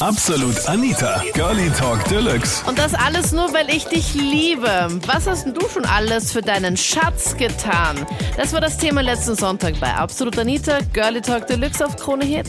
[0.00, 2.68] Absolut Anita, Girlie Talk Deluxe.
[2.68, 4.68] Und das alles nur, weil ich dich liebe.
[5.06, 8.06] Was hast denn du schon alles für deinen Schatz getan?
[8.36, 12.46] Das war das Thema letzten Sonntag bei Absolut Anita, Girlie Talk Deluxe auf Krone Hit.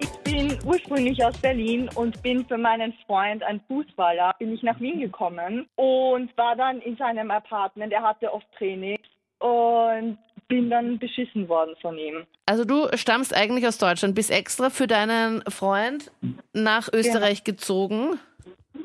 [0.00, 4.80] Ich bin ursprünglich aus Berlin und bin für meinen Freund, ein Fußballer, bin ich nach
[4.80, 7.92] Wien gekommen und war dann in seinem Apartment.
[7.92, 8.98] Er hatte oft Training
[9.38, 10.18] und
[10.52, 12.26] bin dann beschissen worden von ihm.
[12.44, 16.12] Also du stammst eigentlich aus Deutschland, bist extra für deinen Freund
[16.52, 18.18] nach Österreich gezogen.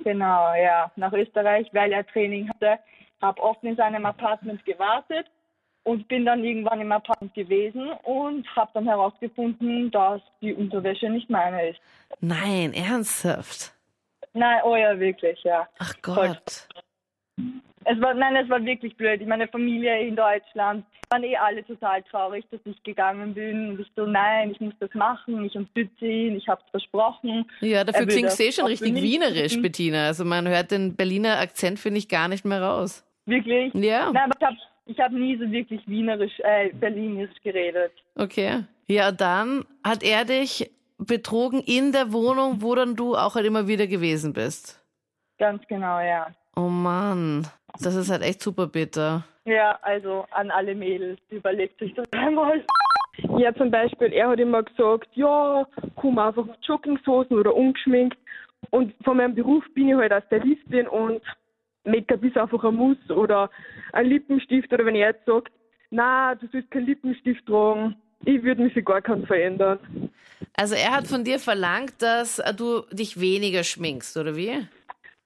[0.05, 2.80] Genau, ja, nach Österreich, weil er Training hatte.
[3.22, 5.27] Habe oft in seinem Apartment gewartet
[5.84, 11.30] und bin dann irgendwann im Apartment gewesen und habe dann herausgefunden, dass die Unterwäsche nicht
[11.30, 11.80] meine ist.
[12.22, 13.74] Nein, ernsthaft.
[14.32, 15.68] Nein, oh ja, wirklich, ja.
[15.80, 16.70] Ach Gott.
[17.90, 19.26] Es war, nein, es war wirklich blöd.
[19.26, 23.70] Meine Familie in Deutschland waren eh alle total traurig, dass ich gegangen bin.
[23.70, 27.50] Und ich so, nein, ich muss das machen, ich unterstütze ihn, ich habe es versprochen.
[27.62, 29.62] Ja, dafür klingst du eh schon richtig wienerisch.
[29.62, 30.08] Bettina.
[30.08, 33.05] Also man hört den Berliner Akzent, finde ich, gar nicht mehr raus.
[33.26, 33.74] Wirklich?
[33.74, 34.12] Ja.
[34.12, 37.91] Nein, aber ich habe ich hab nie so wirklich wienerisch, äh, berlinisch geredet.
[38.15, 38.63] Okay.
[38.88, 43.68] Ja, dann hat er dich betrogen in der Wohnung, wo dann du auch halt immer
[43.68, 44.82] wieder gewesen bist.
[45.38, 46.27] Ganz genau, ja.
[46.55, 47.48] Oh Mann,
[47.82, 49.24] das ist halt echt super bitter.
[49.46, 52.64] Ja, also an alle Mädels, überlegt sich das einmal.
[53.38, 58.18] Ja, zum Beispiel, er hat immer gesagt, ja, komm einfach mit Jogginghosen oder ungeschminkt.
[58.70, 61.22] Und von meinem Beruf bin ich halt als Stylistin und
[61.86, 63.50] Make-up ist einfach ein Muss oder
[63.94, 64.72] ein Lippenstift.
[64.74, 65.52] Oder wenn er jetzt sagt,
[65.90, 69.80] na, du sollst keinen Lippenstift tragen, ich würde mich für gar keinen verändern.
[70.56, 74.68] Also er hat von dir verlangt, dass du dich weniger schminkst, oder wie?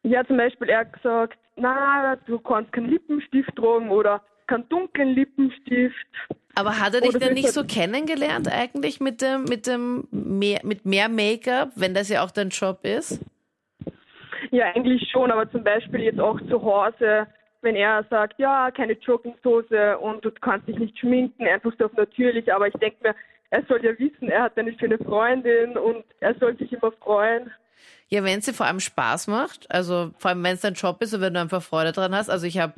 [0.04, 5.10] Ja, zum Beispiel, er hat gesagt, na, du kannst keinen Lippenstift tragen oder keinen dunklen
[5.10, 6.08] Lippenstift.
[6.56, 10.86] Aber hat er dich denn nicht so kennengelernt eigentlich mit dem, mit dem mehr, mit
[10.86, 13.24] mehr Make-up, wenn das ja auch dein Job ist?
[14.50, 17.28] Ja, eigentlich schon, aber zum Beispiel jetzt auch zu Hause,
[17.62, 21.94] wenn er sagt, ja, keine Jogginghose und du kannst dich nicht schminken, einfach so auf
[21.94, 23.16] natürlich, aber ich denke mir,
[23.52, 27.52] er soll ja wissen, er hat eine schöne Freundin und er soll sich immer freuen.
[28.14, 31.02] Ja, wenn es dir vor allem Spaß macht, also vor allem wenn es dein Job
[31.02, 32.30] ist und wenn du einfach Freude dran hast.
[32.30, 32.73] Also ich habe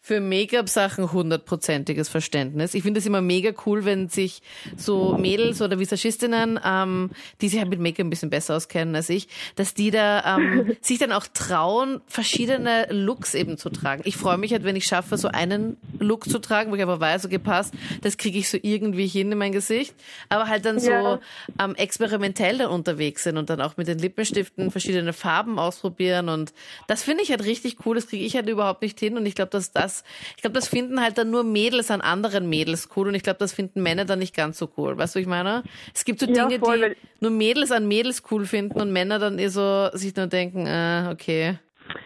[0.00, 2.74] für Make-up-Sachen hundertprozentiges Verständnis.
[2.74, 4.40] Ich finde es immer mega cool, wenn sich
[4.76, 7.10] so Mädels oder Visagistinnen, ähm,
[7.40, 10.76] die sich halt mit Make-up ein bisschen besser auskennen als ich, dass die da ähm,
[10.80, 14.02] sich dann auch trauen, verschiedene Looks eben zu tragen.
[14.04, 17.00] Ich freue mich halt, wenn ich schaffe, so einen Look zu tragen, wo ich aber
[17.00, 19.94] weiß, okay, passt, das kriege ich so irgendwie hin in mein Gesicht.
[20.28, 21.20] Aber halt dann so Ja.
[21.58, 26.52] ähm, experimentell dann unterwegs sind und dann auch mit den Lippenstiften verschiedene Farben ausprobieren und
[26.86, 29.34] das finde ich halt richtig cool, das kriege ich halt überhaupt nicht hin und ich
[29.34, 29.87] glaube, dass das,
[30.36, 33.38] ich glaube, das finden halt dann nur Mädels an anderen Mädels cool und ich glaube,
[33.38, 35.62] das finden Männer dann nicht ganz so cool, weißt du, ich meine?
[35.94, 39.18] Es gibt so Ja, Dinge, voll, die nur Mädels an Mädels cool finden und Männer
[39.18, 41.58] dann eh so sich nur denken, äh, okay.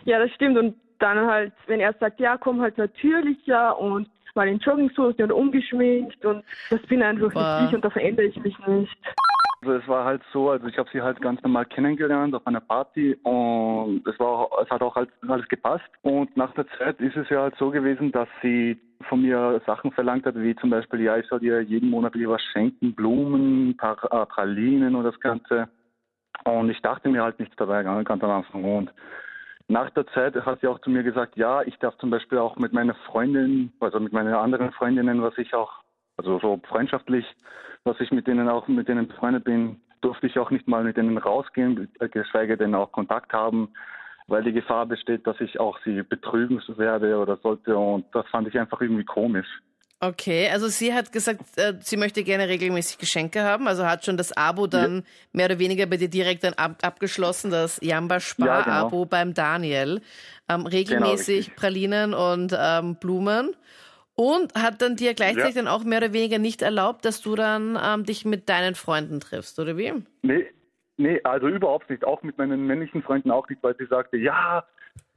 [0.05, 4.49] Ja, das stimmt und dann halt, wenn er sagt, ja, komm halt natürlicher und mal
[4.49, 7.59] in Jogginghose und ungeschminkt und das bin einfach Boah.
[7.59, 8.97] nicht ich und da verändere ich mich nicht.
[9.63, 12.61] Also es war halt so, also ich habe sie halt ganz normal kennengelernt auf einer
[12.61, 17.17] Party und es war es hat auch halt alles gepasst und nach der Zeit ist
[17.17, 18.77] es ja halt so gewesen, dass sie
[19.09, 22.43] von mir Sachen verlangt hat, wie zum Beispiel, ja, ich soll dir jeden Monat was
[22.53, 25.69] schenken, Blumen, äh, Pralinen und das Ganze.
[26.45, 28.65] Und ich dachte mir halt nichts dabei, ganz am Anfang.
[28.65, 28.93] Und
[29.69, 32.57] nach der Zeit hat sie auch zu mir gesagt, ja, ich darf zum Beispiel auch
[32.57, 35.73] mit meiner Freundin, also mit meinen anderen Freundinnen, was ich auch,
[36.17, 37.27] also so freundschaftlich,
[37.85, 40.97] was ich mit denen auch, mit denen befreundet bin, durfte ich auch nicht mal mit
[40.97, 43.69] denen rausgehen, äh, geschweige denn auch Kontakt haben,
[44.27, 47.77] weil die Gefahr besteht, dass ich auch sie betrügen werde oder sollte.
[47.77, 49.49] Und das fand ich einfach irgendwie komisch.
[50.01, 54.17] Okay, also sie hat gesagt, äh, sie möchte gerne regelmäßig Geschenke haben, also hat schon
[54.17, 58.67] das Abo dann mehr oder weniger bei dir direkt dann ab, abgeschlossen, das Jamba Spar
[58.67, 59.05] Ja, genau.
[59.05, 60.01] beim Daniel.
[60.49, 61.55] Ähm, regelmäßig richtig.
[61.55, 63.55] Pralinen und ähm, Blumen.
[64.15, 65.63] Und hat dann dir gleichzeitig Ja.
[65.63, 69.21] dann auch mehr oder weniger nicht erlaubt, dass du dann ähm, dich mit deinen Freunden
[69.21, 69.93] triffst, oder wie?
[70.23, 70.47] Nee,
[70.99, 72.05] nee, also überhaupt nicht.
[72.05, 74.65] Auch mit meinen männlichen Freunden auch nicht, weil sie sagte, ja,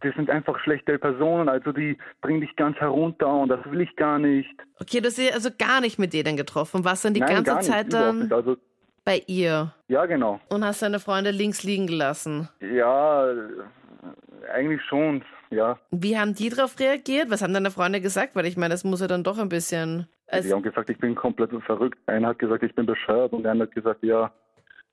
[0.02, 3.96] das sind einfach schlechte Personen, also die bringen dich ganz herunter und das will ich
[3.96, 4.50] gar nicht.
[4.80, 7.70] Okay, du hast dich also gar nicht mit denen getroffen, warst dann die Nein, ganze
[7.70, 8.32] Zeit dann.
[8.32, 8.56] Also,
[9.04, 10.40] bei ihr ja, genau.
[10.50, 12.50] und hast deine Freunde links liegen gelassen.
[12.60, 13.28] Ja,
[14.54, 15.80] eigentlich schon, ja.
[15.92, 17.30] Wie haben die darauf reagiert?
[17.30, 18.36] Was haben deine Freunde gesagt?
[18.36, 20.08] Weil ich meine, das muss ja dann doch ein bisschen.
[20.28, 21.98] Die Also, haben gesagt, ich bin komplett verrückt.
[22.08, 24.32] Einer hat gesagt, ich bin bescheuert und der andere hat gesagt, ja,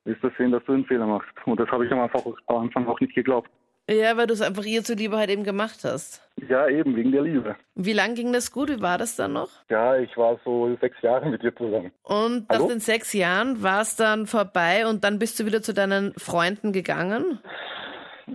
[0.04, 1.28] willst du sehen, dass du einen Fehler machst.
[1.46, 3.49] Und das habe ich am Anfang, am Anfang auch nicht geglaubt.
[3.90, 6.22] Ja, weil du es einfach ihr zuliebe halt eben gemacht hast.
[6.49, 7.56] Ja, eben, wegen der Liebe.
[7.75, 8.69] Wie lang ging das gut?
[8.69, 9.48] Wie war das dann noch?
[9.70, 11.90] Ja, ich war so sechs Jahre mit ihr zusammen.
[12.05, 12.62] Und Hallo?
[12.62, 16.14] nach den sechs Jahren war es dann vorbei und dann bist du wieder zu deinen
[16.16, 17.40] Freunden gegangen?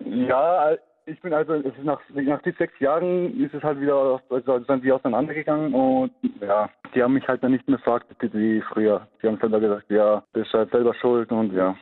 [0.05, 0.75] Ja,
[1.07, 4.83] ich bin also, es ist nach, nach sechs Jahren ist es halt wieder, also sind
[4.83, 6.11] wir auseinandergegangen und
[6.41, 9.07] ja, die haben mich halt dann nicht mehr verachtet wie früher.
[9.21, 11.75] Die haben selber gesagt, ja, bist halt selber schuld und ja.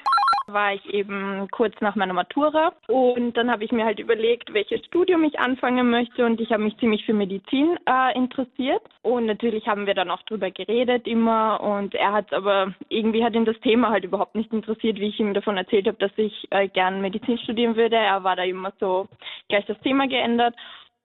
[0.48, 2.74] War ich eben kurz nach meiner Matura.
[2.88, 6.26] Und dann habe ich mir halt überlegt, welches Studium ich anfangen möchte.
[6.26, 8.82] Und ich habe mich ziemlich für Medizin äh, interessiert.
[9.02, 11.62] Und natürlich haben wir dann auch drüber geredet immer.
[11.62, 15.20] Und er hat aber irgendwie hat ihn das Thema halt überhaupt nicht interessiert, wie ich
[15.20, 17.96] ihm davon erzählt habe, dass ich äh, gern Medizin studieren würde.
[17.96, 19.08] Er war da immer so
[19.50, 20.56] gleich das Thema geändert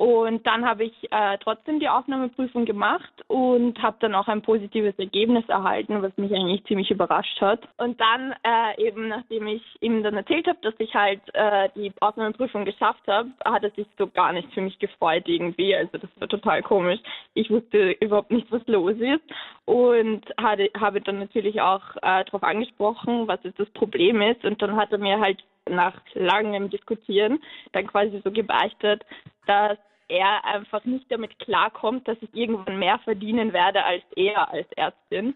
[0.00, 4.98] und dann habe ich äh, trotzdem die Aufnahmeprüfung gemacht und habe dann auch ein positives
[4.98, 7.68] Ergebnis erhalten, was mich eigentlich ziemlich überrascht hat.
[7.76, 11.92] Und dann äh, eben, nachdem ich ihm dann erzählt habe, dass ich halt äh, die
[12.00, 15.76] Aufnahmeprüfung geschafft habe, hat er sich so gar nicht für mich gefreut irgendwie.
[15.76, 17.00] Also das war total komisch.
[17.34, 19.20] Ich wusste überhaupt nicht, was los ist
[19.66, 24.46] und hatte, habe dann natürlich auch äh, darauf angesprochen, was jetzt das Problem ist.
[24.46, 27.38] Und dann hat er mir halt nach langem Diskutieren
[27.72, 29.04] dann quasi so gebeichtet,
[29.46, 29.76] dass
[30.10, 35.34] er einfach nicht damit klarkommt, dass ich irgendwann mehr verdienen werde als er als Ärztin.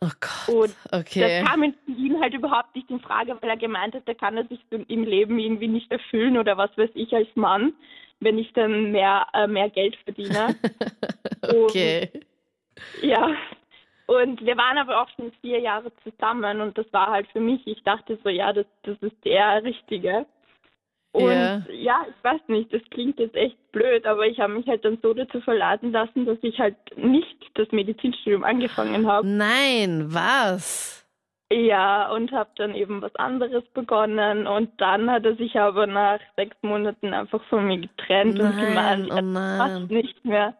[0.00, 0.48] Oh Gott.
[0.54, 1.40] Und okay.
[1.40, 4.36] das kam für ihn halt überhaupt nicht in Frage, weil er gemeint hat, da kann
[4.36, 7.72] er sich im Leben irgendwie nicht erfüllen oder was weiß ich als Mann,
[8.18, 10.56] wenn ich dann mehr, äh, mehr Geld verdiene.
[11.42, 12.10] okay.
[12.12, 13.36] Und, ja.
[14.06, 17.64] Und wir waren aber auch schon vier Jahre zusammen und das war halt für mich,
[17.66, 20.26] ich dachte so, ja, das, das ist der Richtige.
[21.12, 21.62] Und Ja.
[21.70, 22.06] ja.
[22.08, 25.12] ich weiß nicht, das klingt jetzt echt blöd, aber ich habe mich halt dann so
[25.12, 29.26] dazu verladen lassen, dass ich halt nicht das Medizinstudium angefangen habe.
[29.26, 31.06] Nein, was?
[31.52, 36.18] Ja, und habe dann eben was anderes begonnen und dann hat er sich aber nach
[36.34, 39.58] sechs Monaten einfach von mir getrennt und Nein, gemeint, oh er nein.
[39.58, 40.54] passt nicht mehr.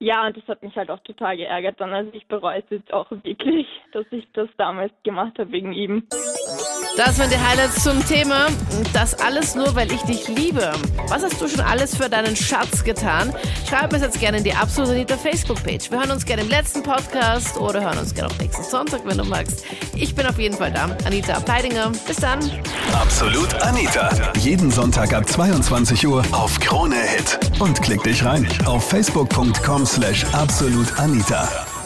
[0.00, 1.92] Ja, und das hat mich halt auch total geärgert dann.
[1.92, 6.04] Also ich bereue es jetzt auch wirklich, dass ich das damals gemacht habe wegen ihm.
[6.96, 8.46] Das waren die Highlights zum Thema.
[8.92, 10.72] Das alles nur, weil ich dich liebe.
[11.08, 13.32] Was hast du schon alles für deinen Schatz getan?
[13.68, 15.90] Schreib es jetzt gerne in die Absolut Anita Facebook-Page.
[15.90, 19.18] Wir hören uns gerne im letzten Podcast oder hören uns gerne auch nächsten Sonntag, wenn
[19.18, 19.64] du magst.
[19.94, 20.96] Ich bin auf jeden Fall da.
[21.04, 21.92] Anita Abteidinger.
[22.06, 22.40] Bis dann.
[22.92, 24.10] Absolut Anita.
[24.38, 27.38] Jeden Sonntag ab 22 Uhr auf Krone Hit.
[27.60, 31.77] Und klick dich rein auf facebook.com slash absolutanita.